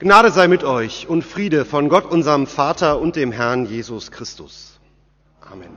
Gnade 0.00 0.30
sei 0.30 0.46
mit 0.46 0.62
euch 0.62 1.08
und 1.08 1.22
Friede 1.24 1.64
von 1.64 1.88
Gott, 1.88 2.04
unserem 2.04 2.46
Vater 2.46 3.00
und 3.00 3.16
dem 3.16 3.32
Herrn 3.32 3.66
Jesus 3.66 4.12
Christus. 4.12 4.78
Amen. 5.40 5.72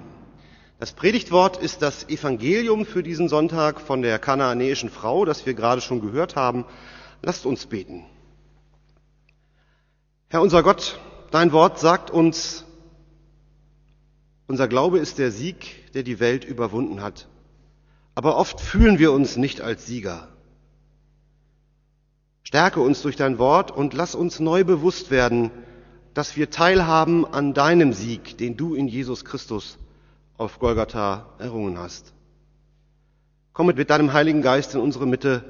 Das 0.78 0.92
Predigtwort 0.92 1.58
ist 1.58 1.82
das 1.82 2.08
Evangelium 2.08 2.86
für 2.86 3.02
diesen 3.02 3.30
Sonntag 3.30 3.82
von 3.82 4.04
der 4.04 4.20
kanaanäischen 4.20 4.92
Frau, 4.92 5.26
das 5.26 5.48
wir 5.48 5.56
gerade 5.56 5.82
schon 5.82 6.02
gehört 6.02 6.36
haben. 6.36 6.66
Lasst 7.24 7.48
uns 7.48 7.66
beten. 7.66 8.06
Herr 10.30 10.44
unser 10.44 10.62
Gott, 10.62 11.00
dein 11.32 11.52
Wort 11.52 11.80
sagt 11.80 12.12
uns, 12.12 12.64
unser 14.46 14.68
Glaube 14.68 15.00
ist 15.00 15.18
der 15.18 15.32
Sieg, 15.32 15.92
der 15.96 16.04
die 16.04 16.20
Welt 16.20 16.46
überwunden 16.46 17.02
hat. 17.02 17.28
Aber 18.14 18.38
oft 18.38 18.62
fühlen 18.62 19.00
wir 19.00 19.14
uns 19.14 19.36
nicht 19.36 19.62
als 19.62 19.88
Sieger. 19.88 20.31
Stärke 22.52 22.82
uns 22.82 23.02
durch 23.02 23.16
dein 23.16 23.40
Wort 23.40 23.72
und 23.72 23.94
lass 23.94 24.14
uns 24.14 24.42
neu 24.42 24.66
bewusst 24.66 25.10
werden, 25.10 25.52
dass 26.14 26.36
wir 26.36 26.50
teilhaben 26.50 27.26
an 27.26 27.54
deinem 27.54 27.94
Sieg, 27.94 28.38
den 28.38 28.58
du 28.58 28.76
in 28.76 28.90
Jesus 28.90 29.24
Christus 29.24 29.78
auf 30.38 30.60
Golgatha 30.60 31.30
errungen 31.40 31.80
hast. 31.80 32.12
Komm 33.54 33.68
mit 33.68 33.90
deinem 33.90 34.12
Heiligen 34.12 34.42
Geist 34.42 34.76
in 34.76 34.82
unsere 34.82 35.08
Mitte, 35.08 35.46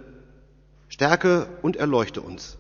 stärke 0.90 1.48
und 1.64 1.76
erleuchte 1.76 2.22
uns. 2.22 2.60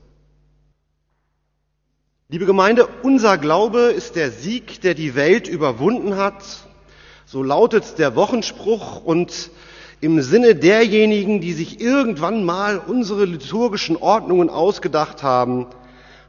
Liebe 2.27 2.47
Gemeinde, 2.47 2.87
unser 3.03 3.37
Glaube 3.37 3.91
ist 3.91 4.15
der 4.15 4.31
Sieg, 4.31 4.81
der 4.81 4.95
die 4.95 5.13
Welt 5.13 5.47
überwunden 5.47 6.15
hat. 6.15 6.43
So 7.27 7.43
lautet 7.43 7.99
der 7.99 8.15
Wochenspruch 8.15 9.03
und 9.05 9.51
im 10.01 10.19
Sinne 10.21 10.55
derjenigen, 10.55 11.41
die 11.41 11.53
sich 11.53 11.79
irgendwann 11.79 12.43
mal 12.43 12.79
unsere 12.79 13.25
liturgischen 13.25 13.95
Ordnungen 13.95 14.49
ausgedacht 14.49 15.21
haben, 15.21 15.67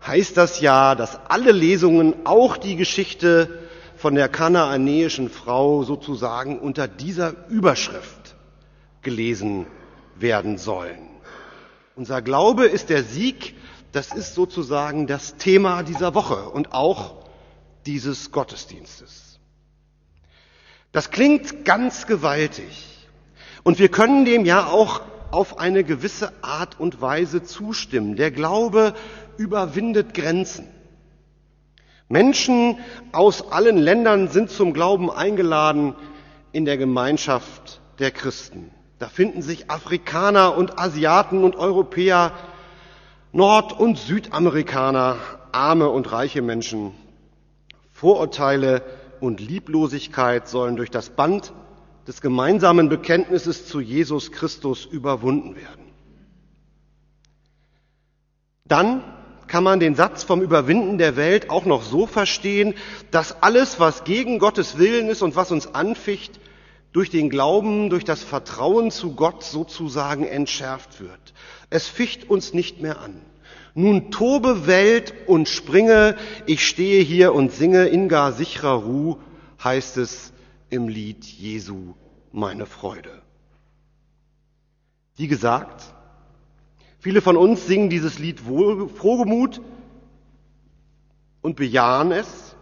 heißt 0.07 0.37
das 0.37 0.61
ja, 0.61 0.95
dass 0.95 1.19
alle 1.29 1.53
Lesungen, 1.53 2.15
auch 2.25 2.59
die 2.59 2.77
Geschichte 2.77 3.49
von 3.97 4.15
der 4.15 4.29
kanaanäischen 4.29 5.31
Frau 5.31 5.85
sozusagen 5.85 6.59
unter 6.59 6.87
dieser 6.87 7.49
Überschrift 7.49 8.35
gelesen 9.01 9.67
werden 10.17 10.59
sollen. 10.59 11.09
Unser 11.97 12.21
Glaube 12.21 12.67
ist 12.67 12.91
der 12.91 13.05
Sieg, 13.05 13.55
das 13.93 14.13
ist 14.13 14.35
sozusagen 14.35 15.07
das 15.07 15.37
Thema 15.37 15.83
dieser 15.83 16.15
Woche 16.15 16.49
und 16.51 16.73
auch 16.73 17.15
dieses 17.87 18.33
Gottesdienstes. 18.33 19.39
Das 20.93 21.11
klingt 21.11 21.65
ganz 21.65 22.07
gewaltig. 22.07 22.92
Und 23.63 23.79
wir 23.79 23.89
können 23.89 24.25
dem 24.25 24.45
ja 24.45 24.67
auch 24.67 25.03
auf 25.31 25.59
eine 25.59 25.85
gewisse 25.85 26.33
Art 26.43 26.79
und 26.79 27.01
Weise 27.01 27.43
zustimmen. 27.43 28.17
Der 28.17 28.31
Glaube 28.31 28.95
überwindet 29.37 30.15
Grenzen. 30.15 30.67
Menschen 32.09 32.79
aus 33.13 33.51
allen 33.51 33.79
Ländern 33.79 34.29
sind 34.29 34.51
zum 34.51 34.75
Glauben 34.75 35.11
eingeladen 35.11 35.95
in 36.53 36.65
der 36.67 36.77
Gemeinschaft 36.77 37.81
der 37.99 38.11
Christen. 38.11 38.71
Da 38.99 39.09
finden 39.09 39.41
sich 39.41 39.71
Afrikaner 39.71 40.57
und 40.57 40.79
Asiaten 40.79 41.43
und 41.43 41.57
Europäer, 41.57 42.33
Nord- 43.33 43.79
und 43.79 43.97
Südamerikaner, 43.97 45.17
arme 45.53 45.89
und 45.89 46.13
reiche 46.13 46.43
Menschen. 46.43 46.93
Vorurteile 47.91 48.83
und 49.21 49.41
Lieblosigkeit 49.41 50.49
sollen 50.49 50.77
durch 50.77 50.91
das 50.91 51.09
Band 51.11 51.55
des 52.07 52.21
gemeinsamen 52.21 52.89
Bekenntnisses 52.89 53.67
zu 53.67 53.81
Jesus 53.81 54.33
Christus 54.33 54.85
überwunden 54.85 55.57
werden. 55.57 55.93
Dann 58.65 59.03
kann 59.47 59.65
man 59.65 59.81
den 59.81 59.95
Satz 59.95 60.25
vom 60.25 60.41
Überwinden 60.41 60.99
der 60.99 61.17
Welt 61.17 61.51
auch 61.51 61.67
noch 61.67 61.83
so 61.83 62.07
verstehen, 62.07 62.75
dass 63.11 63.43
alles, 63.43 63.79
was 63.79 64.05
gegen 64.05 64.39
Gottes 64.39 64.79
Willen 64.79 65.09
ist 65.09 65.23
und 65.23 65.37
was 65.37 65.51
uns 65.51 65.75
anficht, 65.75 66.41
durch 66.93 67.11
den 67.11 67.31
Glauben, 67.31 67.91
durch 67.91 68.05
das 68.05 68.23
Vertrauen 68.23 68.91
zu 68.91 69.15
Gott 69.15 69.45
sozusagen 69.45 70.25
entschärft 70.25 71.01
wird. 71.01 71.35
Es 71.71 71.87
ficht 71.87 72.29
uns 72.29 72.53
nicht 72.53 72.81
mehr 72.81 73.01
an. 73.01 73.21
Nun 73.75 74.11
tobe 74.11 74.67
Welt 74.67 75.15
und 75.27 75.49
springe, 75.49 76.17
ich 76.47 76.67
stehe 76.67 77.03
hier 77.03 77.35
und 77.35 77.53
singe 77.53 77.87
in 77.87 78.09
gar 78.09 78.33
sicherer 78.33 78.75
Ruh, 78.75 79.17
heißt 79.63 79.97
es 79.97 80.32
im 80.73 80.89
Lied 80.89 81.25
Jesu 81.25 81.93
meine 82.33 82.65
Freude. 82.65 83.21
Wie 85.17 85.29
gesagt, 85.29 85.85
viele 86.99 87.21
von 87.21 87.37
uns 87.37 87.67
singen 87.67 87.91
dieses 87.91 88.19
Lied 88.19 88.47
wohl, 88.47 88.89
frohgemut 88.89 89.61
und 91.43 91.57
bejahen 91.57 92.11
es, 92.11 92.57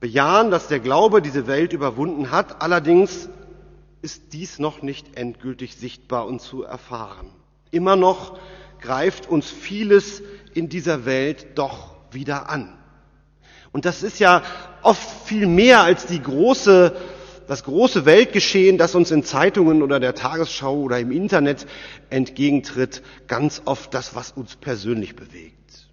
bejahen, 0.00 0.50
dass 0.50 0.68
der 0.68 0.80
Glaube 0.80 1.20
diese 1.20 1.46
Welt 1.46 1.74
überwunden 1.74 2.30
hat, 2.30 2.62
allerdings 2.62 3.28
ist 4.00 4.32
dies 4.32 4.58
noch 4.58 4.80
nicht 4.80 5.18
endgültig 5.18 5.76
sichtbar 5.76 6.26
und 6.26 6.40
zu 6.40 6.62
erfahren. 6.62 7.28
Immer 7.70 7.96
noch 7.96 8.38
greift 8.80 9.28
uns 9.28 9.50
vieles 9.50 10.22
in 10.54 10.70
dieser 10.70 11.04
Welt 11.04 11.58
doch 11.58 11.96
wieder 12.12 12.48
an. 12.48 12.78
Und 13.72 13.84
das 13.84 14.02
ist 14.02 14.20
ja 14.20 14.42
oft 14.80 15.26
viel 15.26 15.46
mehr 15.46 15.82
als 15.82 16.06
die 16.06 16.22
große 16.22 16.96
das 17.46 17.64
große 17.64 18.04
Weltgeschehen, 18.04 18.78
das 18.78 18.94
uns 18.94 19.10
in 19.10 19.22
Zeitungen 19.22 19.82
oder 19.82 20.00
der 20.00 20.14
Tagesschau 20.14 20.80
oder 20.80 20.98
im 20.98 21.12
Internet 21.12 21.66
entgegentritt, 22.10 23.02
ganz 23.28 23.62
oft 23.64 23.94
das, 23.94 24.14
was 24.14 24.32
uns 24.32 24.56
persönlich 24.56 25.16
bewegt. 25.16 25.88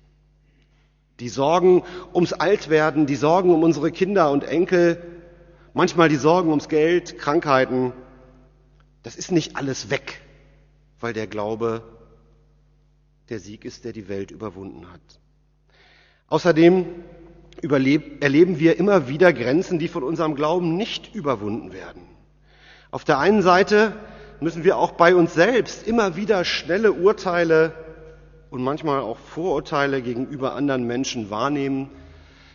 Die 1.19 1.29
Sorgen 1.29 1.83
ums 2.13 2.33
Altwerden, 2.33 3.05
die 3.05 3.15
Sorgen 3.15 3.51
um 3.51 3.63
unsere 3.63 3.91
Kinder 3.91 4.31
und 4.31 4.43
Enkel, 4.43 5.01
manchmal 5.73 6.09
die 6.09 6.15
Sorgen 6.15 6.49
ums 6.49 6.69
Geld, 6.69 7.17
Krankheiten, 7.17 7.93
das 9.03 9.15
ist 9.15 9.31
nicht 9.31 9.55
alles 9.55 9.89
weg, 9.89 10.21
weil 10.99 11.13
der 11.13 11.27
Glaube 11.27 11.83
der 13.29 13.39
Sieg 13.39 13.63
ist, 13.65 13.85
der 13.85 13.93
die 13.93 14.09
Welt 14.09 14.31
überwunden 14.31 14.91
hat. 14.91 15.01
Außerdem 16.27 16.85
erleben 17.61 18.59
wir 18.59 18.77
immer 18.77 19.07
wieder 19.07 19.33
Grenzen, 19.33 19.79
die 19.79 19.87
von 19.87 20.03
unserem 20.03 20.35
Glauben 20.35 20.75
nicht 20.75 21.13
überwunden 21.13 21.73
werden. 21.73 22.01
Auf 22.91 23.03
der 23.03 23.19
einen 23.19 23.41
Seite 23.41 23.93
müssen 24.39 24.63
wir 24.63 24.77
auch 24.77 24.91
bei 24.91 25.15
uns 25.15 25.33
selbst 25.33 25.87
immer 25.87 26.15
wieder 26.15 26.45
schnelle 26.45 26.93
Urteile 26.93 27.73
und 28.49 28.63
manchmal 28.63 28.99
auch 28.99 29.17
Vorurteile 29.17 30.01
gegenüber 30.01 30.53
anderen 30.53 30.85
Menschen 30.85 31.29
wahrnehmen. 31.29 31.89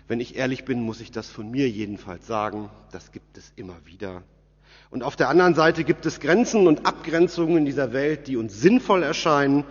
Wenn 0.06 0.20
ich 0.20 0.36
ehrlich 0.36 0.64
bin, 0.64 0.80
muss 0.80 1.00
ich 1.00 1.10
das 1.10 1.28
von 1.28 1.50
mir 1.50 1.68
jedenfalls 1.68 2.26
sagen. 2.26 2.70
Das 2.92 3.10
gibt 3.10 3.36
es 3.36 3.52
immer 3.56 3.76
wieder. 3.84 4.22
Und 4.90 5.02
auf 5.02 5.16
der 5.16 5.28
anderen 5.28 5.54
Seite 5.54 5.84
gibt 5.84 6.06
es 6.06 6.20
Grenzen 6.20 6.66
und 6.66 6.86
Abgrenzungen 6.86 7.58
in 7.58 7.64
dieser 7.66 7.92
Welt, 7.92 8.26
die 8.26 8.36
uns 8.36 8.60
sinnvoll 8.60 9.02
erscheinen, 9.02 9.64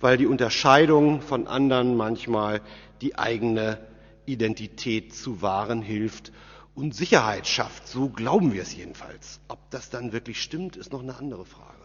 weil 0.00 0.16
die 0.16 0.26
Unterscheidung 0.26 1.20
von 1.20 1.46
anderen 1.46 1.96
manchmal 1.96 2.60
die 3.00 3.18
eigene 3.18 3.78
Identität 4.26 5.14
zu 5.14 5.42
wahren 5.42 5.82
hilft 5.82 6.32
und 6.74 6.94
Sicherheit 6.94 7.46
schafft. 7.46 7.88
So 7.88 8.08
glauben 8.08 8.52
wir 8.52 8.62
es 8.62 8.74
jedenfalls. 8.74 9.40
Ob 9.48 9.70
das 9.70 9.90
dann 9.90 10.12
wirklich 10.12 10.42
stimmt, 10.42 10.76
ist 10.76 10.92
noch 10.92 11.02
eine 11.02 11.16
andere 11.16 11.44
Frage. 11.44 11.82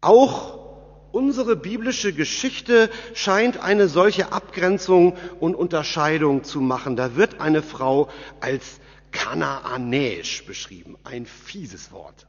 Auch 0.00 0.76
unsere 1.12 1.56
biblische 1.56 2.12
Geschichte 2.12 2.90
scheint 3.14 3.58
eine 3.58 3.88
solche 3.88 4.32
Abgrenzung 4.32 5.16
und 5.40 5.54
Unterscheidung 5.54 6.44
zu 6.44 6.60
machen. 6.60 6.96
Da 6.96 7.16
wird 7.16 7.40
eine 7.40 7.62
Frau 7.62 8.10
als 8.40 8.80
kanaanäisch 9.12 10.44
beschrieben. 10.44 10.96
Ein 11.04 11.24
fieses 11.26 11.90
Wort. 11.92 12.26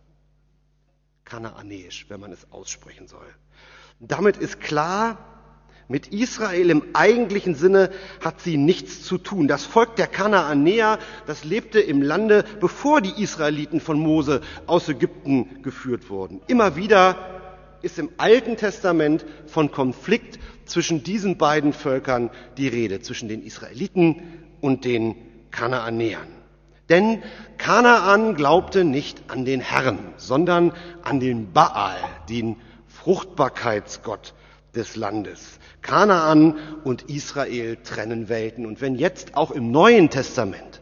Kanaanäisch, 1.26 2.06
wenn 2.08 2.22
man 2.22 2.32
es 2.32 2.52
aussprechen 2.52 3.08
soll. 3.08 3.28
Damit 4.00 4.38
ist 4.38 4.62
klar, 4.62 5.37
mit 5.88 6.08
Israel 6.08 6.70
im 6.70 6.84
eigentlichen 6.94 7.56
Sinne 7.56 7.90
hat 8.24 8.42
sie 8.42 8.58
nichts 8.58 9.04
zu 9.04 9.18
tun. 9.18 9.48
Das 9.48 9.64
Volk 9.64 9.96
der 9.96 10.08
Kanaanäer, 10.08 11.00
das 11.26 11.44
lebte 11.44 11.80
im 11.80 12.02
Lande, 12.02 12.44
bevor 12.60 13.02
die 13.02 13.22
Israeliten 13.22 13.80
von 13.80 14.00
Mose 14.00 14.42
aus 14.66 14.90
Ägypten 14.90 15.62
geführt 15.64 16.10
wurden. 16.10 16.42
Immer 16.48 16.76
wieder 16.76 17.16
ist 17.82 18.00
im 18.00 18.10
Alten 18.18 18.58
Testament 18.58 19.26
von 19.46 19.72
Konflikt 19.72 20.40
zwischen 20.66 21.04
diesen 21.04 21.38
beiden 21.38 21.72
Völkern 21.72 22.32
die 22.58 22.68
Rede, 22.68 23.02
zwischen 23.02 23.30
den 23.30 23.44
Israeliten 23.44 24.22
und 24.60 24.84
den 24.84 25.16
Kanaanäern. 25.52 26.28
Denn 26.90 27.22
Kanaan 27.58 28.36
glaubte 28.36 28.84
nicht 28.84 29.30
an 29.30 29.46
den 29.46 29.62
Herrn, 29.62 30.00
sondern 30.18 30.74
an 31.04 31.20
den 31.20 31.52
Baal, 31.52 31.98
den 32.30 32.58
Fruchtbarkeitsgott 32.88 34.34
des 34.78 34.96
Landes. 34.96 35.60
Kanaan 35.82 36.58
und 36.84 37.04
Israel 37.10 37.78
trennen 37.78 38.30
Welten. 38.30 38.66
Und 38.66 38.80
wenn 38.80 38.96
jetzt 38.96 39.36
auch 39.36 39.52
im 39.52 39.72
Neuen 39.72 40.10
Testament 40.10 40.82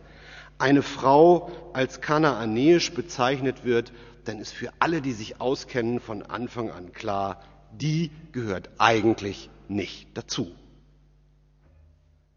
eine 0.57 0.83
Frau 0.83 1.51
als 1.74 2.01
kanaanäisch 2.01 2.94
bezeichnet 2.94 3.65
wird, 3.65 3.92
dann 4.25 4.39
ist 4.39 4.53
für 4.53 4.69
alle, 4.80 5.01
die 5.01 5.13
sich 5.13 5.42
auskennen, 5.42 6.00
von 6.00 6.21
Anfang 6.24 6.71
an 6.71 6.92
klar, 6.92 7.42
die 7.71 8.12
gehört 8.31 8.69
eigentlich 8.77 9.50
nicht 9.68 10.07
dazu. 10.15 10.51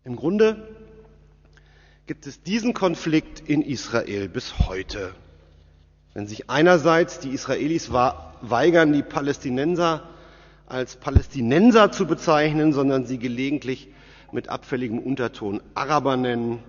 Im 0.05 0.17
Grunde 0.17 0.69
gibt 2.07 2.27
es 2.27 2.43
diesen 2.43 2.73
Konflikt 2.73 3.41
in 3.49 3.63
Israel 3.63 4.29
bis 4.29 4.59
heute. 4.69 5.15
Wenn 6.15 6.27
sich 6.27 6.49
einerseits 6.51 7.21
die 7.21 7.31
Israelis 7.31 7.93
weigern, 7.93 8.93
die 8.93 9.03
Palästinenser 9.03 10.09
als 10.69 10.97
Palästinenser 10.97 11.91
zu 11.93 12.07
bezeichnen, 12.07 12.73
sondern 12.73 13.07
sie 13.07 13.19
gelegentlich 13.19 13.89
mit 14.33 14.49
abfälligem 14.49 14.99
Unterton 14.99 15.63
Araber 15.75 16.17
nennen, 16.17 16.61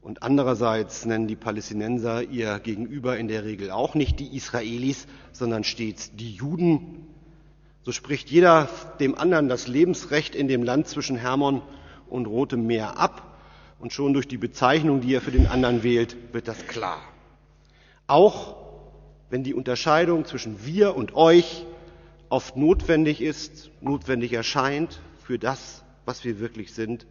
und 0.00 0.22
andererseits 0.22 1.04
nennen 1.04 1.26
die 1.26 1.36
Palästinenser 1.36 2.22
ihr 2.22 2.60
Gegenüber 2.60 3.18
in 3.18 3.28
der 3.28 3.44
Regel 3.44 3.70
auch 3.70 3.94
nicht 3.94 4.20
die 4.20 4.34
Israelis, 4.34 5.06
sondern 5.32 5.64
stets 5.64 6.14
die 6.14 6.32
Juden. 6.32 7.06
So 7.82 7.92
spricht 7.92 8.30
jeder 8.30 8.70
dem 9.00 9.18
anderen 9.18 9.48
das 9.48 9.66
Lebensrecht 9.66 10.34
in 10.34 10.48
dem 10.48 10.62
Land 10.62 10.88
zwischen 10.88 11.16
Hermon 11.16 11.60
und 12.08 12.26
Rotem 12.26 12.66
Meer 12.66 12.96
ab. 12.98 13.38
Und 13.80 13.92
schon 13.92 14.14
durch 14.14 14.26
die 14.26 14.38
Bezeichnung, 14.38 15.02
die 15.02 15.12
er 15.12 15.20
für 15.20 15.30
den 15.30 15.46
anderen 15.46 15.82
wählt, 15.82 16.16
wird 16.32 16.48
das 16.48 16.66
klar. 16.66 17.02
Auch 18.06 18.56
wenn 19.28 19.44
die 19.44 19.52
Unterscheidung 19.52 20.24
zwischen 20.24 20.64
wir 20.64 20.96
und 20.96 21.14
euch 21.14 21.66
oft 22.28 22.56
notwendig 22.56 23.20
ist, 23.20 23.70
notwendig 23.80 24.32
erscheint 24.32 25.00
für 25.24 25.38
das, 25.38 25.84
was 26.04 26.24
wir 26.24 26.40
wirklich 26.40 26.72
sind, 26.72 27.06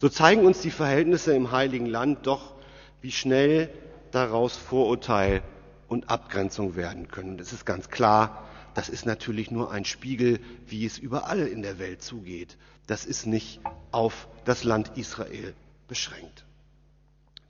so 0.00 0.08
zeigen 0.08 0.44
uns 0.44 0.60
die 0.60 0.70
Verhältnisse 0.70 1.34
im 1.34 1.52
heiligen 1.52 1.86
Land 1.86 2.26
doch, 2.26 2.54
wie 3.00 3.12
schnell 3.12 3.70
daraus 4.10 4.56
Vorurteil 4.56 5.42
und 5.88 6.10
Abgrenzung 6.10 6.76
werden 6.76 7.08
können. 7.08 7.36
Das 7.36 7.52
ist 7.52 7.64
ganz 7.64 7.88
klar, 7.88 8.48
das 8.74 8.88
ist 8.88 9.06
natürlich 9.06 9.50
nur 9.50 9.70
ein 9.70 9.84
Spiegel, 9.84 10.40
wie 10.66 10.86
es 10.86 10.98
überall 10.98 11.46
in 11.46 11.62
der 11.62 11.78
Welt 11.78 12.02
zugeht. 12.02 12.56
Das 12.86 13.04
ist 13.04 13.26
nicht 13.26 13.60
auf 13.90 14.28
das 14.44 14.64
Land 14.64 14.92
Israel 14.96 15.54
beschränkt. 15.88 16.44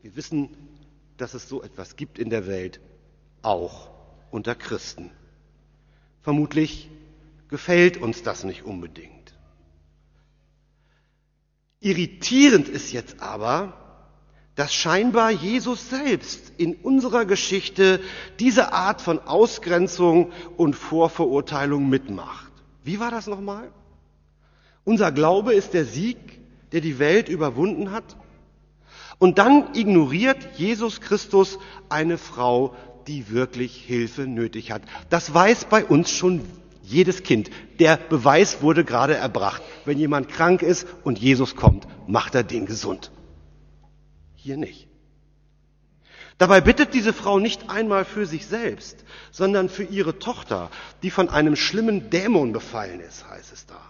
Wir 0.02 0.16
wissen, 0.16 0.50
dass 1.16 1.34
es 1.34 1.48
so 1.48 1.62
etwas 1.62 1.96
gibt 1.96 2.18
in 2.18 2.30
der 2.30 2.46
Welt, 2.46 2.80
auch 3.42 3.90
unter 4.30 4.54
Christen. 4.54 5.10
Vermutlich 6.22 6.90
gefällt 7.52 7.98
uns 7.98 8.22
das 8.22 8.44
nicht 8.44 8.64
unbedingt. 8.64 9.34
Irritierend 11.80 12.66
ist 12.66 12.92
jetzt 12.92 13.20
aber, 13.20 13.74
dass 14.54 14.72
scheinbar 14.72 15.30
Jesus 15.30 15.90
selbst 15.90 16.54
in 16.56 16.74
unserer 16.76 17.26
Geschichte 17.26 18.00
diese 18.40 18.72
Art 18.72 19.02
von 19.02 19.18
Ausgrenzung 19.18 20.32
und 20.56 20.74
Vorverurteilung 20.74 21.90
mitmacht. 21.90 22.50
Wie 22.84 22.98
war 22.98 23.10
das 23.10 23.26
nochmal? 23.26 23.70
Unser 24.84 25.12
Glaube 25.12 25.52
ist 25.52 25.74
der 25.74 25.84
Sieg, 25.84 26.16
der 26.72 26.80
die 26.80 26.98
Welt 26.98 27.28
überwunden 27.28 27.90
hat. 27.90 28.16
Und 29.18 29.36
dann 29.36 29.74
ignoriert 29.74 30.38
Jesus 30.56 31.02
Christus 31.02 31.58
eine 31.90 32.16
Frau, 32.16 32.74
die 33.06 33.30
wirklich 33.30 33.76
Hilfe 33.76 34.22
nötig 34.22 34.72
hat. 34.72 34.80
Das 35.10 35.34
weiß 35.34 35.66
bei 35.66 35.84
uns 35.84 36.10
schon 36.10 36.40
jedes 36.82 37.22
Kind. 37.22 37.50
Der 37.78 37.96
Beweis 37.96 38.62
wurde 38.62 38.84
gerade 38.84 39.14
erbracht. 39.14 39.62
Wenn 39.84 39.98
jemand 39.98 40.28
krank 40.28 40.62
ist 40.62 40.86
und 41.04 41.18
Jesus 41.18 41.56
kommt, 41.56 41.86
macht 42.06 42.34
er 42.34 42.42
den 42.42 42.66
gesund. 42.66 43.10
Hier 44.34 44.56
nicht. 44.56 44.88
Dabei 46.38 46.60
bittet 46.60 46.94
diese 46.94 47.12
Frau 47.12 47.38
nicht 47.38 47.70
einmal 47.70 48.04
für 48.04 48.26
sich 48.26 48.46
selbst, 48.46 49.04
sondern 49.30 49.68
für 49.68 49.84
ihre 49.84 50.18
Tochter, 50.18 50.70
die 51.02 51.10
von 51.10 51.28
einem 51.28 51.54
schlimmen 51.54 52.10
Dämon 52.10 52.52
befallen 52.52 53.00
ist, 53.00 53.28
heißt 53.28 53.52
es 53.52 53.66
da. 53.66 53.80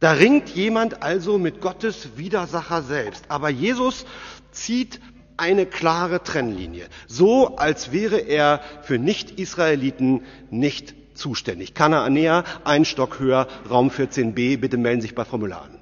Da 0.00 0.12
ringt 0.12 0.48
jemand 0.48 1.02
also 1.02 1.38
mit 1.38 1.60
Gottes 1.60 2.16
Widersacher 2.16 2.82
selbst. 2.82 3.26
Aber 3.28 3.50
Jesus 3.50 4.06
zieht 4.50 4.98
eine 5.36 5.66
klare 5.66 6.22
Trennlinie, 6.22 6.88
so 7.06 7.56
als 7.56 7.92
wäre 7.92 8.18
er 8.18 8.60
für 8.82 8.98
Nicht-Israeliten 8.98 10.24
nicht 10.50 10.94
zuständig. 11.20 11.74
Kanaanäer, 11.74 12.44
ein 12.64 12.84
Stock 12.84 13.20
höher, 13.20 13.46
Raum 13.68 13.90
14b, 13.90 14.58
bitte 14.58 14.76
melden 14.76 15.00
sich 15.02 15.14
bei 15.14 15.24
Formularen. 15.24 15.78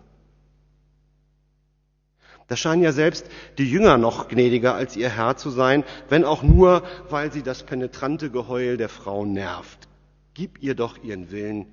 Da 2.49 2.57
scheinen 2.57 2.83
ja 2.83 2.93
selbst 2.93 3.27
die 3.59 3.71
Jünger 3.71 3.99
noch 3.99 4.29
gnädiger 4.29 4.75
als 4.75 4.97
ihr 4.97 5.11
Herr 5.11 5.37
zu 5.37 5.51
sein, 5.51 5.85
wenn 6.09 6.25
auch 6.25 6.43
nur, 6.43 6.83
weil 7.11 7.31
sie 7.31 7.43
das 7.43 7.63
penetrante 7.63 8.31
Geheul 8.31 8.79
der 8.79 8.89
Frau 8.89 9.27
nervt. 9.27 9.87
Gib 10.33 10.63
ihr 10.63 10.75
doch 10.75 11.03
ihren 11.03 11.31
Willen, 11.31 11.67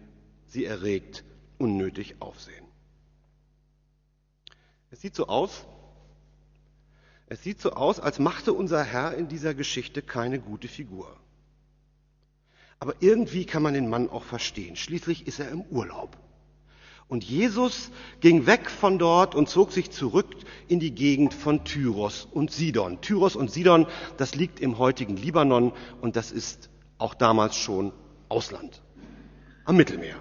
sie 0.47 0.65
erregt 0.65 1.23
unnötig 1.57 2.15
Aufsehen. 2.19 2.65
Es 4.91 5.01
sieht 5.01 5.15
so 5.15 5.27
aus, 5.27 5.65
es 7.27 7.41
sieht 7.41 7.61
so 7.61 7.71
aus, 7.71 7.99
als 7.99 8.19
machte 8.19 8.53
unser 8.53 8.83
Herr 8.83 9.15
in 9.15 9.27
dieser 9.27 9.53
Geschichte 9.53 10.01
keine 10.01 10.39
gute 10.39 10.67
Figur. 10.67 11.15
Aber 12.79 12.93
irgendwie 12.99 13.45
kann 13.45 13.63
man 13.63 13.73
den 13.73 13.89
Mann 13.89 14.09
auch 14.09 14.23
verstehen. 14.23 14.75
Schließlich 14.75 15.27
ist 15.27 15.39
er 15.39 15.49
im 15.49 15.61
Urlaub. 15.61 16.17
Und 17.07 17.23
Jesus 17.23 17.91
ging 18.19 18.47
weg 18.47 18.69
von 18.69 18.97
dort 18.97 19.35
und 19.35 19.47
zog 19.47 19.71
sich 19.71 19.91
zurück 19.91 20.35
in 20.67 20.79
die 20.79 20.91
Gegend 20.91 21.33
von 21.33 21.63
Tyros 21.63 22.27
und 22.31 22.51
Sidon. 22.51 22.99
Tyros 23.01 23.35
und 23.35 23.51
Sidon, 23.51 23.85
das 24.17 24.33
liegt 24.33 24.59
im 24.59 24.79
heutigen 24.79 25.15
Libanon 25.15 25.71
und 26.01 26.15
das 26.15 26.31
ist 26.31 26.69
auch 26.97 27.13
damals 27.13 27.55
schon 27.55 27.91
Ausland 28.27 28.81
am 29.65 29.77
Mittelmeer. 29.77 30.15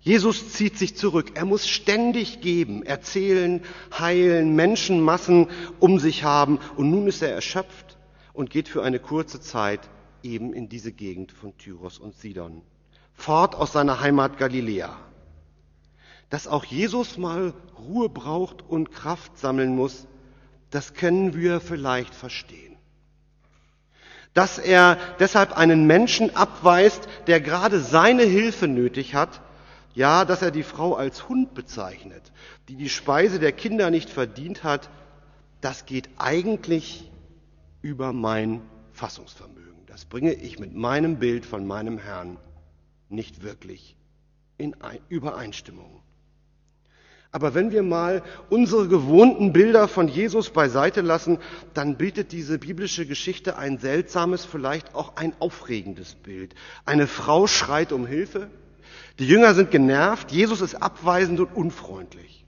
Jesus 0.00 0.52
zieht 0.52 0.78
sich 0.78 0.96
zurück. 0.96 1.32
Er 1.34 1.44
muss 1.44 1.68
ständig 1.68 2.40
geben, 2.40 2.82
erzählen, 2.82 3.62
heilen, 3.96 4.56
Menschenmassen 4.56 5.48
um 5.80 5.98
sich 5.98 6.24
haben. 6.24 6.58
Und 6.76 6.90
nun 6.90 7.06
ist 7.08 7.20
er 7.20 7.32
erschöpft 7.32 7.98
und 8.32 8.50
geht 8.50 8.68
für 8.68 8.82
eine 8.82 9.00
kurze 9.00 9.40
Zeit 9.40 9.80
eben 10.22 10.52
in 10.52 10.68
diese 10.68 10.92
Gegend 10.92 11.32
von 11.32 11.56
Tyros 11.58 11.98
und 11.98 12.14
Sidon. 12.14 12.62
Fort 13.14 13.54
aus 13.54 13.72
seiner 13.72 14.00
Heimat 14.00 14.38
Galiläa. 14.38 14.96
Dass 16.30 16.46
auch 16.46 16.64
Jesus 16.64 17.18
mal 17.18 17.54
Ruhe 17.78 18.08
braucht 18.08 18.62
und 18.62 18.92
Kraft 18.92 19.38
sammeln 19.38 19.74
muss, 19.74 20.06
das 20.70 20.94
können 20.94 21.34
wir 21.34 21.60
vielleicht 21.60 22.14
verstehen. 22.14 22.76
Dass 24.34 24.58
er 24.58 24.98
deshalb 25.18 25.56
einen 25.56 25.86
Menschen 25.86 26.36
abweist, 26.36 27.08
der 27.26 27.40
gerade 27.40 27.80
seine 27.80 28.24
Hilfe 28.24 28.68
nötig 28.68 29.14
hat, 29.14 29.40
ja, 29.94 30.24
dass 30.24 30.42
er 30.42 30.50
die 30.50 30.62
Frau 30.62 30.94
als 30.94 31.28
Hund 31.28 31.54
bezeichnet, 31.54 32.22
die 32.68 32.76
die 32.76 32.90
Speise 32.90 33.40
der 33.40 33.52
Kinder 33.52 33.90
nicht 33.90 34.10
verdient 34.10 34.62
hat, 34.62 34.90
das 35.60 35.86
geht 35.86 36.08
eigentlich 36.18 37.10
über 37.82 38.12
mein 38.12 38.60
Fassungsvermögen. 38.92 39.77
Das 39.98 40.04
bringe 40.04 40.32
ich 40.32 40.60
mit 40.60 40.76
meinem 40.76 41.16
Bild 41.16 41.44
von 41.44 41.66
meinem 41.66 41.98
Herrn 41.98 42.38
nicht 43.08 43.42
wirklich 43.42 43.96
in 44.56 44.76
Übereinstimmung. 45.08 45.90
Aber 47.32 47.52
wenn 47.56 47.72
wir 47.72 47.82
mal 47.82 48.22
unsere 48.48 48.86
gewohnten 48.86 49.52
Bilder 49.52 49.88
von 49.88 50.06
Jesus 50.06 50.50
beiseite 50.50 51.00
lassen, 51.00 51.38
dann 51.74 51.96
bietet 51.96 52.30
diese 52.30 52.60
biblische 52.60 53.06
Geschichte 53.06 53.58
ein 53.58 53.78
seltsames, 53.78 54.44
vielleicht 54.44 54.94
auch 54.94 55.16
ein 55.16 55.34
aufregendes 55.40 56.14
Bild. 56.14 56.54
Eine 56.84 57.08
Frau 57.08 57.48
schreit 57.48 57.90
um 57.90 58.06
Hilfe, 58.06 58.50
die 59.18 59.26
Jünger 59.26 59.52
sind 59.54 59.72
genervt, 59.72 60.30
Jesus 60.30 60.60
ist 60.60 60.76
abweisend 60.76 61.40
und 61.40 61.56
unfreundlich. 61.56 62.46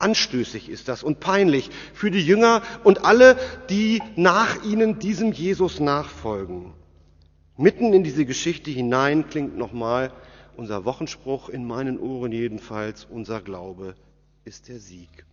Anstößig 0.00 0.68
ist 0.68 0.88
das 0.88 1.02
und 1.02 1.20
peinlich 1.20 1.70
für 1.92 2.10
die 2.10 2.24
Jünger 2.24 2.62
und 2.84 3.04
alle, 3.04 3.36
die 3.68 4.02
nach 4.16 4.64
ihnen 4.64 4.98
diesem 4.98 5.32
Jesus 5.32 5.78
nachfolgen. 5.78 6.72
Mitten 7.56 7.92
in 7.92 8.02
diese 8.02 8.24
Geschichte 8.24 8.70
hinein 8.70 9.28
klingt 9.28 9.58
nochmal 9.58 10.12
unser 10.56 10.86
Wochenspruch 10.86 11.50
in 11.50 11.66
meinen 11.66 12.00
Ohren 12.00 12.32
jedenfalls, 12.32 13.04
unser 13.04 13.42
Glaube 13.42 13.94
ist 14.44 14.68
der 14.68 14.80
Sieg. 14.80 15.26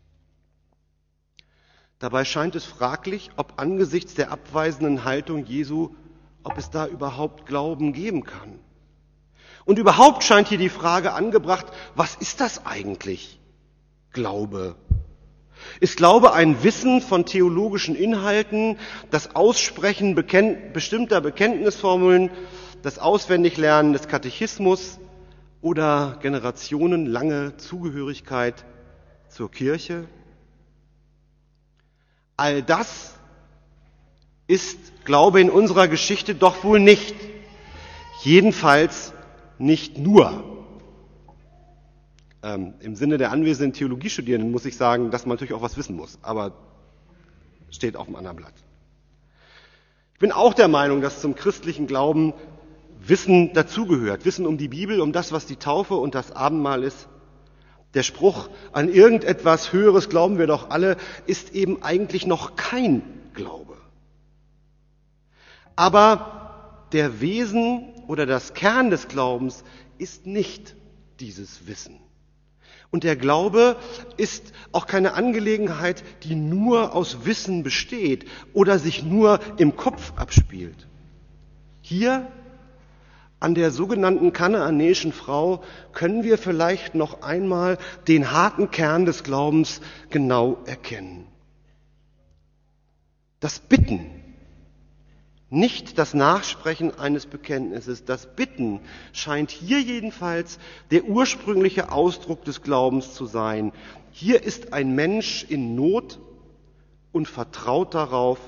Dabei 1.99 2.25
scheint 2.25 2.55
es 2.55 2.65
fraglich, 2.65 3.31
ob 3.37 3.53
angesichts 3.59 4.13
der 4.13 4.31
abweisenden 4.31 5.05
Haltung 5.05 5.45
Jesu, 5.45 5.95
ob 6.43 6.57
es 6.57 6.69
da 6.69 6.87
überhaupt 6.87 7.45
Glauben 7.45 7.93
geben 7.93 8.23
kann. 8.23 8.59
Und 9.65 9.79
überhaupt 9.79 10.23
scheint 10.23 10.49
hier 10.49 10.57
die 10.57 10.69
Frage 10.69 11.13
angebracht, 11.13 11.67
was 11.95 12.15
ist 12.15 12.41
das 12.41 12.65
eigentlich? 12.65 13.39
Glaube? 14.17 14.75
Ist 15.79 15.97
Glaube 15.97 16.33
ein 16.33 16.63
Wissen 16.63 17.01
von 17.01 17.27
theologischen 17.27 17.95
Inhalten, 17.95 18.77
das 19.11 19.35
Aussprechen 19.35 20.15
bestimmter 20.15 21.21
Bekenntnisformeln, 21.21 22.31
das 22.81 22.97
Auswendiglernen 22.97 23.93
des 23.93 24.07
Katechismus 24.07 24.97
oder 25.61 26.17
generationenlange 26.23 27.57
Zugehörigkeit 27.57 28.65
zur 29.29 29.51
Kirche? 29.51 30.05
All 32.37 32.63
das 32.63 33.13
ist 34.47 35.05
Glaube 35.05 35.41
in 35.41 35.51
unserer 35.51 35.87
Geschichte 35.87 36.33
doch 36.33 36.63
wohl 36.63 36.79
nicht. 36.79 37.13
Jedenfalls 38.23 39.13
nicht 39.59 39.99
nur. 39.99 40.56
Ähm, 42.47 42.75
Im 42.79 42.95
Sinne 42.95 43.17
der 43.17 43.31
anwesenden 43.31 43.73
Theologiestudierenden 43.73 44.51
muss 44.51 44.63
ich 44.63 44.77
sagen, 44.77 45.11
dass 45.11 45.25
man 45.25 45.35
natürlich 45.35 45.53
auch 45.53 45.61
was 45.61 45.75
wissen 45.75 45.97
muss, 45.97 46.17
aber 46.21 46.53
steht 47.69 47.97
auf 47.97 48.05
dem 48.05 48.15
anderen 48.15 48.37
Blatt. 48.37 48.53
Ich 50.13 50.19
bin 50.19 50.31
auch 50.31 50.53
der 50.53 50.69
Meinung, 50.69 51.01
dass 51.01 51.19
zum 51.19 51.35
christlichen 51.35 51.87
Glauben 51.87 52.33
Wissen 53.01 53.51
dazugehört. 53.51 54.23
Wissen 54.23 54.47
um 54.47 54.57
die 54.57 54.69
Bibel, 54.69 55.01
um 55.01 55.11
das, 55.11 55.33
was 55.33 55.45
die 55.45 55.57
Taufe 55.57 55.95
und 55.95 56.15
das 56.15 56.31
Abendmahl 56.31 56.83
ist. 56.83 57.09
Der 57.95 58.03
Spruch, 58.03 58.49
an 58.71 58.87
irgendetwas 58.87 59.73
Höheres 59.73 60.07
glauben 60.07 60.37
wir 60.37 60.47
doch 60.47 60.69
alle, 60.69 60.95
ist 61.25 61.53
eben 61.53 61.83
eigentlich 61.83 62.25
noch 62.25 62.55
kein 62.55 63.01
Glaube. 63.33 63.75
Aber 65.75 66.87
der 66.93 67.19
Wesen 67.19 67.93
oder 68.07 68.25
das 68.25 68.53
Kern 68.53 68.89
des 68.89 69.09
Glaubens 69.09 69.65
ist 69.97 70.25
nicht 70.25 70.77
dieses 71.19 71.67
Wissen. 71.67 72.06
Und 72.89 73.03
der 73.03 73.15
Glaube 73.15 73.75
ist 74.15 74.53
auch 74.71 74.87
keine 74.87 75.13
Angelegenheit, 75.13 76.03
die 76.23 76.35
nur 76.35 76.95
aus 76.95 77.25
Wissen 77.25 77.63
besteht 77.63 78.25
oder 78.53 78.79
sich 78.79 79.03
nur 79.03 79.39
im 79.57 79.75
Kopf 79.75 80.13
abspielt. 80.15 80.87
Hier 81.81 82.27
an 83.39 83.53
der 83.53 83.71
sogenannten 83.71 84.33
kanaanäischen 84.33 85.13
Frau 85.13 85.63
können 85.93 86.23
wir 86.23 86.37
vielleicht 86.37 86.95
noch 86.95 87.21
einmal 87.21 87.77
den 88.07 88.31
harten 88.31 88.71
Kern 88.71 89.05
des 89.05 89.23
Glaubens 89.23 89.81
genau 90.09 90.57
erkennen. 90.65 91.27
Das 93.39 93.59
Bitten, 93.59 94.16
nicht 95.49 95.97
das 95.97 96.13
Nachsprechen 96.13 96.97
eines 96.99 97.25
Bekenntnisses, 97.25 98.03
das 98.03 98.35
Bitten 98.35 98.81
scheint 99.13 99.49
hier 99.49 99.79
jedenfalls 99.79 100.59
der 100.91 101.05
ursprüngliche 101.05 101.91
Ausdruck 101.91 102.43
des 102.43 102.61
Glaubens 102.61 103.13
zu 103.13 103.25
sein. 103.25 103.71
Hier 104.11 104.43
ist 104.43 104.73
ein 104.73 104.93
Mensch 104.93 105.45
in 105.47 105.75
Not 105.75 106.19
und 107.13 107.27
vertraut 107.27 107.93
darauf, 107.93 108.39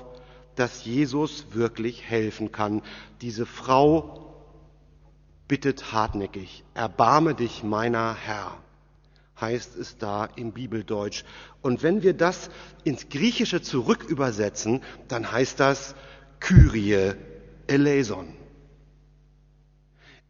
dass 0.56 0.84
Jesus 0.84 1.46
wirklich 1.52 2.02
helfen 2.02 2.52
kann. 2.52 2.82
Diese 3.22 3.46
Frau 3.46 4.34
bittet 5.48 5.92
hartnäckig, 5.92 6.64
erbarme 6.74 7.34
dich 7.34 7.62
meiner 7.62 8.14
Herr, 8.14 8.58
heißt 9.40 9.76
es 9.76 9.96
da 9.96 10.26
im 10.36 10.52
Bibeldeutsch. 10.52 11.24
Und 11.62 11.82
wenn 11.82 12.02
wir 12.02 12.12
das 12.12 12.50
ins 12.84 13.08
Griechische 13.08 13.62
zurück 13.62 14.04
übersetzen, 14.04 14.82
dann 15.08 15.32
heißt 15.32 15.58
das 15.58 15.94
Kyrie 16.40 17.12
eleison. 17.66 18.34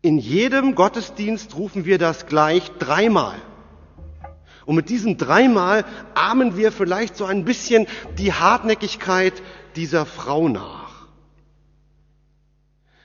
In 0.02 0.18
jedem 0.18 0.74
Gottesdienst 0.74 1.56
rufen 1.56 1.84
wir 1.84 1.98
das 1.98 2.26
gleich 2.26 2.70
dreimal. 2.78 3.36
Und 4.66 4.76
mit 4.76 4.88
diesem 4.88 5.16
dreimal 5.16 5.84
ahmen 6.14 6.56
wir 6.56 6.72
vielleicht 6.72 7.16
so 7.16 7.24
ein 7.24 7.44
bisschen 7.44 7.86
die 8.18 8.32
Hartnäckigkeit 8.32 9.42
dieser 9.76 10.06
Frau 10.06 10.48
nach. 10.48 11.08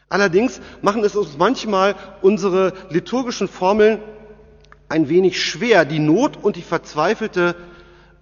Allerdings 0.10 0.62
machen 0.82 1.04
es 1.04 1.16
uns 1.16 1.38
manchmal 1.38 1.96
unsere 2.22 2.74
liturgischen 2.90 3.48
Formeln 3.48 4.00
ein 4.88 5.10
wenig 5.10 5.42
schwer, 5.42 5.84
die 5.84 6.00
Not 6.00 6.38
und 6.38 6.56
die 6.56 6.62
verzweifelte 6.62 7.56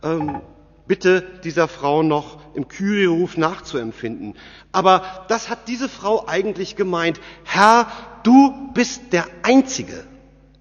ähm, 0.01 0.41
Bitte 0.85 1.21
dieser 1.43 1.67
Frau 1.67 2.03
noch 2.03 2.39
im 2.55 2.67
Kyrie-Ruf 2.67 3.37
nachzuempfinden. 3.37 4.35
Aber 4.71 5.25
das 5.29 5.49
hat 5.49 5.67
diese 5.67 5.87
Frau 5.87 6.27
eigentlich 6.27 6.75
gemeint. 6.75 7.21
Herr, 7.45 7.87
du 8.23 8.71
bist 8.73 9.13
der 9.13 9.25
Einzige, 9.43 10.05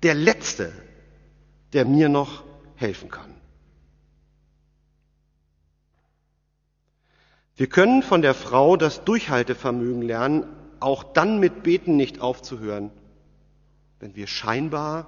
der 0.02 0.14
Letzte, 0.14 0.72
der 1.72 1.84
mir 1.84 2.08
noch 2.08 2.44
helfen 2.76 3.10
kann. 3.10 3.34
Wir 7.56 7.68
können 7.68 8.02
von 8.02 8.22
der 8.22 8.34
Frau 8.34 8.76
das 8.76 9.04
Durchhaltevermögen 9.04 10.02
lernen, 10.02 10.44
auch 10.80 11.04
dann 11.04 11.38
mit 11.38 11.62
Beten 11.62 11.96
nicht 11.96 12.20
aufzuhören, 12.20 12.90
wenn 14.00 14.16
wir 14.16 14.26
scheinbar 14.26 15.06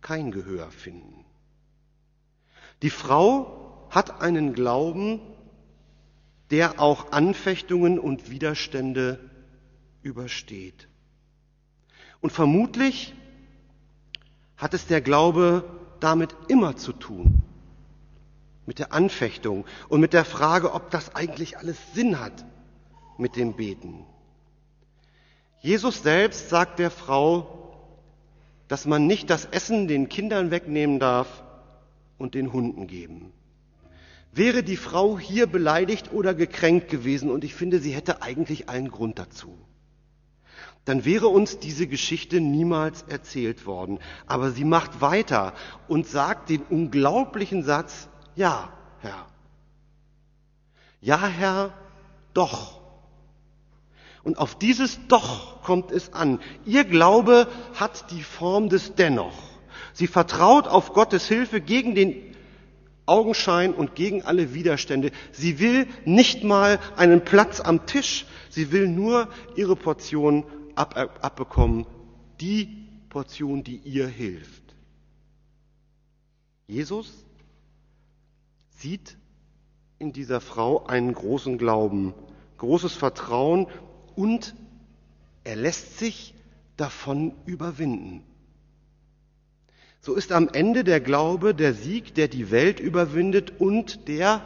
kein 0.00 0.30
Gehör 0.30 0.70
finden. 0.70 1.24
Die 2.82 2.90
Frau 2.90 3.63
hat 3.94 4.20
einen 4.20 4.54
Glauben, 4.54 5.20
der 6.50 6.80
auch 6.80 7.12
Anfechtungen 7.12 7.98
und 7.98 8.30
Widerstände 8.30 9.18
übersteht. 10.02 10.88
Und 12.20 12.30
vermutlich 12.30 13.14
hat 14.56 14.74
es 14.74 14.86
der 14.86 15.00
Glaube 15.00 15.64
damit 16.00 16.34
immer 16.48 16.76
zu 16.76 16.92
tun, 16.92 17.42
mit 18.66 18.78
der 18.78 18.92
Anfechtung 18.92 19.64
und 19.88 20.00
mit 20.00 20.12
der 20.12 20.24
Frage, 20.24 20.72
ob 20.72 20.90
das 20.90 21.14
eigentlich 21.14 21.58
alles 21.58 21.78
Sinn 21.94 22.18
hat 22.18 22.44
mit 23.18 23.36
dem 23.36 23.54
Beten. 23.54 24.04
Jesus 25.60 26.02
selbst 26.02 26.50
sagt 26.50 26.78
der 26.78 26.90
Frau, 26.90 27.74
dass 28.68 28.86
man 28.86 29.06
nicht 29.06 29.30
das 29.30 29.44
Essen 29.44 29.88
den 29.88 30.08
Kindern 30.08 30.50
wegnehmen 30.50 30.98
darf 30.98 31.42
und 32.18 32.34
den 32.34 32.52
Hunden 32.52 32.86
geben. 32.86 33.32
Wäre 34.34 34.64
die 34.64 34.76
Frau 34.76 35.18
hier 35.18 35.46
beleidigt 35.46 36.12
oder 36.12 36.34
gekränkt 36.34 36.88
gewesen, 36.88 37.30
und 37.30 37.44
ich 37.44 37.54
finde, 37.54 37.78
sie 37.78 37.92
hätte 37.92 38.20
eigentlich 38.20 38.68
allen 38.68 38.90
Grund 38.90 39.18
dazu, 39.18 39.56
dann 40.84 41.04
wäre 41.04 41.28
uns 41.28 41.60
diese 41.60 41.86
Geschichte 41.86 42.40
niemals 42.40 43.02
erzählt 43.02 43.64
worden. 43.64 44.00
Aber 44.26 44.50
sie 44.50 44.64
macht 44.64 45.00
weiter 45.00 45.54
und 45.88 46.06
sagt 46.06 46.50
den 46.50 46.62
unglaublichen 46.62 47.62
Satz, 47.62 48.08
ja, 48.34 48.72
Herr. 49.00 49.26
Ja, 51.00 51.26
Herr, 51.26 51.72
doch. 52.34 52.80
Und 54.24 54.38
auf 54.38 54.56
dieses 54.56 54.98
Doch 55.06 55.62
kommt 55.62 55.90
es 55.92 56.12
an. 56.12 56.40
Ihr 56.64 56.84
Glaube 56.84 57.46
hat 57.74 58.10
die 58.10 58.22
Form 58.22 58.68
des 58.68 58.94
Dennoch. 58.94 59.38
Sie 59.92 60.06
vertraut 60.06 60.66
auf 60.66 60.92
Gottes 60.92 61.28
Hilfe 61.28 61.60
gegen 61.60 61.94
den 61.94 62.33
Augenschein 63.06 63.74
und 63.74 63.94
gegen 63.94 64.22
alle 64.22 64.54
Widerstände. 64.54 65.10
Sie 65.32 65.58
will 65.58 65.86
nicht 66.04 66.44
mal 66.44 66.78
einen 66.96 67.24
Platz 67.24 67.60
am 67.60 67.86
Tisch. 67.86 68.26
Sie 68.48 68.72
will 68.72 68.88
nur 68.88 69.28
ihre 69.56 69.76
Portion 69.76 70.44
ab, 70.74 70.96
abbekommen. 71.20 71.86
Die 72.40 72.88
Portion, 73.10 73.62
die 73.62 73.76
ihr 73.76 74.08
hilft. 74.08 74.62
Jesus 76.66 77.12
sieht 78.78 79.16
in 79.98 80.12
dieser 80.12 80.40
Frau 80.40 80.84
einen 80.86 81.12
großen 81.12 81.58
Glauben, 81.58 82.14
großes 82.58 82.94
Vertrauen 82.94 83.66
und 84.16 84.54
er 85.44 85.56
lässt 85.56 85.98
sich 85.98 86.34
davon 86.76 87.34
überwinden. 87.46 88.24
So 90.04 90.12
ist 90.16 90.32
am 90.32 90.50
Ende 90.52 90.84
der 90.84 91.00
Glaube 91.00 91.54
der 91.54 91.72
Sieg, 91.72 92.14
der 92.14 92.28
die 92.28 92.50
Welt 92.50 92.78
überwindet 92.78 93.58
und 93.58 94.06
der, 94.06 94.42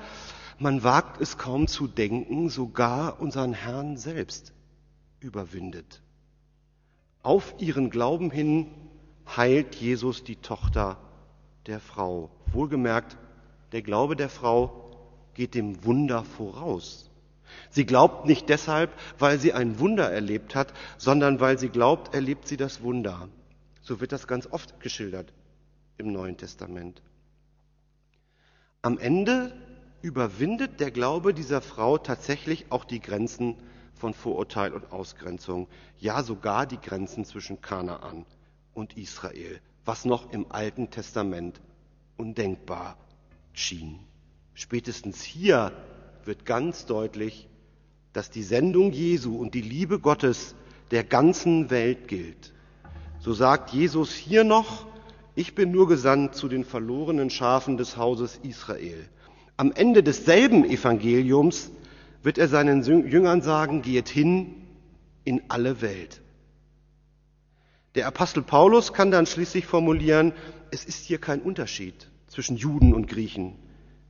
man 0.61 0.85
wagt 0.85 1.21
es 1.21 1.37
kaum 1.37 1.67
zu 1.67 1.88
denken, 1.88 2.49
sogar 2.49 3.21
unseren 3.21 3.55
Herrn 3.55 3.97
selbst 3.97 4.53
überwindet. 5.19 6.00
Auf 7.25 7.57
ihren 7.59 7.91
Glauben 7.91 8.31
hin 8.31 8.69
heilt 9.37 9.75
Jesus 9.75 10.23
die 10.23 10.37
Tochter 10.37 10.97
der 11.67 11.81
Frau. 11.81 12.31
Wohlgemerkt, 12.53 13.17
der 13.73 13.83
Glaube 13.83 14.15
der 14.15 14.29
Frau 14.29 14.93
geht 15.35 15.57
dem 15.57 15.85
Wunder 15.85 16.23
voraus. 16.23 17.11
Sie 17.71 17.85
glaubt 17.85 18.27
nicht 18.27 18.49
deshalb, 18.49 18.93
weil 19.19 19.41
sie 19.41 19.55
ein 19.55 19.81
Wunder 19.81 20.09
erlebt 20.09 20.55
hat, 20.55 20.73
sondern 20.99 21.41
weil 21.41 21.59
sie 21.59 21.69
glaubt, 21.69 22.15
erlebt 22.15 22.47
sie 22.47 22.57
das 22.57 22.81
Wunder. 22.81 23.29
So 23.83 24.00
wird 24.00 24.12
das 24.12 24.29
ganz 24.29 24.47
oft 24.47 24.79
geschildert 24.79 25.33
im 25.99 26.12
Neuen 26.12 26.37
Testament. 26.37 27.02
Am 28.83 28.99
Ende 28.99 29.52
überwindet 30.02 30.81
der 30.81 30.90
Glaube 30.90 31.35
dieser 31.35 31.61
Frau 31.61 31.99
tatsächlich 31.99 32.67
auch 32.71 32.85
die 32.85 33.00
Grenzen 33.00 33.57
von 33.95 34.14
Vorurteil 34.14 34.73
und 34.73 34.93
Ausgrenzung, 34.93 35.69
ja 35.99 36.23
sogar 36.23 36.67
die 36.67 36.81
Grenzen 36.81 37.25
zwischen 37.25 37.61
Kanaan 37.61 38.25
und 38.75 38.97
Israel, 38.97 39.61
was 39.85 40.05
noch 40.05 40.33
im 40.33 40.50
Alten 40.50 40.90
Testament 40.90 41.61
undenkbar 42.17 42.97
schien. 43.52 43.99
Spätestens 44.55 45.23
hier 45.23 45.73
wird 46.25 46.47
ganz 46.47 46.87
deutlich, 46.87 47.49
dass 48.12 48.31
die 48.31 48.43
Sendung 48.43 48.93
Jesu 48.93 49.37
und 49.37 49.55
die 49.55 49.62
Liebe 49.62 49.99
Gottes 49.99 50.55
der 50.90 51.05
ganzen 51.05 51.71
Welt 51.71 52.09
gilt. 52.09 52.52
So 53.19 53.35
sagt 53.35 53.71
Jesus 53.71 54.14
hier 54.14 54.45
noch, 54.45 54.87
ich 55.38 55.54
bin 55.54 55.71
nur 55.71 55.87
gesandt 55.87 56.35
zu 56.35 56.49
den 56.49 56.64
verlorenen 56.64 57.30
Schafen 57.30 57.76
des 57.76 57.97
Hauses 57.97 58.40
Israel. 58.42 59.09
Am 59.57 59.71
Ende 59.71 60.02
desselben 60.02 60.64
Evangeliums 60.64 61.71
wird 62.25 62.38
er 62.38 62.49
seinen 62.49 62.83
Jüngern 62.83 63.40
sagen, 63.40 63.83
geht 63.83 64.09
hin 64.09 64.57
in 65.23 65.42
alle 65.47 65.80
Welt. 65.80 66.23
Der 67.95 68.09
Apostel 68.09 68.42
Paulus 68.42 68.92
kann 68.92 69.12
dann 69.12 69.26
schließlich 69.26 69.64
formulieren, 69.64 70.33
es 70.73 70.85
ist 70.85 71.04
hier 71.04 71.18
kein 71.18 71.40
Unterschied 71.40 72.09
zwischen 72.26 72.57
Juden 72.57 72.92
und 72.92 73.07
Griechen. 73.07 73.54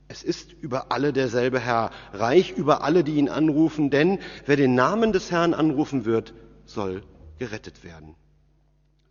Es 0.07 0.23
ist 0.23 0.51
über 0.51 0.91
alle 0.91 1.13
derselbe 1.13 1.59
Herr, 1.59 1.91
reich 2.11 2.53
über 2.57 2.83
alle, 2.83 3.03
die 3.03 3.17
ihn 3.17 3.29
anrufen, 3.29 3.91
denn 3.91 4.17
wer 4.47 4.55
den 4.55 4.73
Namen 4.73 5.13
des 5.13 5.29
Herrn 5.29 5.53
anrufen 5.53 6.05
wird, 6.05 6.33
soll 6.65 7.03
gerettet 7.37 7.83
werden. 7.83 8.15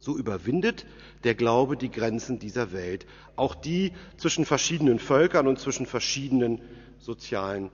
So 0.08 0.16
überwindet 0.16 0.86
der 1.22 1.34
Glaube 1.34 1.76
die 1.76 1.90
Grenzen 1.90 2.38
dieser 2.38 2.72
Welt, 2.72 3.04
auch 3.36 3.54
die 3.54 3.92
zwischen 4.16 4.46
verschiedenen 4.46 4.98
Völkern 4.98 5.46
und 5.46 5.58
zwischen 5.58 5.84
verschiedenen 5.84 6.62
sozialen 6.98 7.68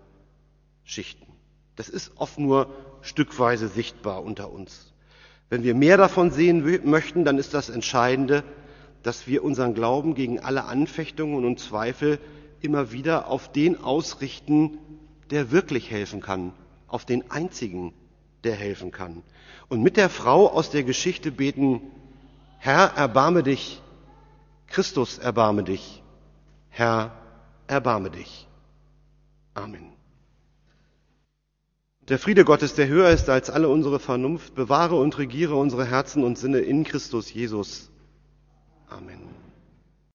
Schichten. 0.83 1.29
Das 1.77 1.89
ist 1.89 2.11
oft 2.17 2.41
nur 2.41 2.75
stückweise 3.03 3.69
sichtbar 3.69 4.25
unter 4.25 4.51
uns. 4.51 4.93
Wenn 5.49 5.63
wir 5.63 5.77
mehr 5.77 5.97
davon 5.97 6.33
sehen 6.33 6.65
möchten, 6.91 7.25
dann 7.25 7.39
ist 7.39 7.55
das 7.55 7.69
Entscheidende, 7.69 8.43
dass 9.05 9.29
wir 9.29 9.45
unseren 9.45 9.73
Glauben 9.73 10.17
gegen 10.17 10.41
alle 10.41 10.65
Anfechtungen 10.65 11.45
und 11.45 11.61
Zweifel 11.61 12.19
immer 12.61 12.91
wieder 12.91 13.29
auf 13.29 13.53
den 13.53 13.81
ausrichten, 13.81 14.79
der 15.31 15.53
wirklich 15.53 15.89
helfen 15.89 16.21
kann, 16.21 16.53
auf 16.89 17.05
den 17.05 17.31
einzigen, 17.31 17.95
der 18.43 18.57
helfen 18.57 18.91
kann. 18.91 19.23
Und 19.69 19.85
mit 19.85 19.97
der 19.97 20.11
Frau 20.11 20.49
aus 20.49 20.71
der 20.71 20.83
Geschichte 20.83 21.31
beten, 21.31 21.81
Herr, 22.65 22.95
erbarme 22.97 23.43
dich, 23.43 23.83
Christus, 24.69 25.19
erbarme 25.19 25.65
dich, 25.65 26.03
Herr, 26.71 27.13
erbarme 27.67 28.11
dich. 28.11 28.49
Amen. 29.53 29.93
Der 32.09 32.19
Friede 32.19 32.47
Gottes, 32.47 32.75
der 32.75 32.89
höher 32.89 33.11
ist 33.11 33.29
als 33.29 33.51
alle 33.51 33.69
unsere 33.69 34.01
Vernunft, 34.01 34.55
bewahre 34.55 34.97
und 34.97 35.19
regiere 35.19 35.57
unsere 35.57 35.85
Herzen 35.85 36.25
und 36.25 36.39
Sinne 36.39 36.61
in 36.61 36.85
Christus 36.85 37.35
Jesus. 37.35 37.91
Amen. 38.89 39.44